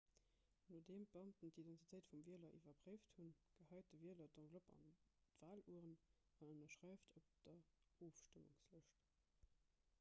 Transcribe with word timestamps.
nodeem 0.75 1.03
beamten 1.15 1.51
d'identitéit 1.57 2.07
vum 2.13 2.23
wieler 2.29 2.55
iwwerpréift 2.59 3.11
hunn 3.19 3.29
gehäit 3.59 3.91
de 3.91 3.99
wieler 4.05 4.29
d'enveloppe 4.37 4.77
an 4.87 4.95
d'walurn 5.43 5.93
an 5.93 6.53
ënnerschreift 6.53 7.19
op 7.21 7.27
der 7.45 7.59
ofstëmmungslëscht 8.09 9.05